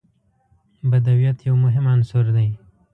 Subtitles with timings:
[0.89, 2.47] بدویت یو مهم عنصر دی.